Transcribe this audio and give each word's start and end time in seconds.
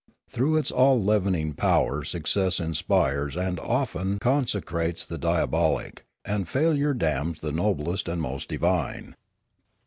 Through 0.27 0.57
its 0.57 0.71
all 0.71 0.99
leavening 0.99 1.53
power 1.53 2.03
success 2.03 2.59
inspires 2.59 3.37
and 3.37 3.59
often 3.59 4.17
con 4.17 4.45
secrates 4.45 5.05
the 5.05 5.19
diabolic, 5.19 6.05
and 6.25 6.49
failure 6.49 6.95
damns 6.95 7.37
the 7.41 7.51
noblest 7.51 8.07
and 8.07 8.19
most 8.19 8.49
divine. 8.49 9.13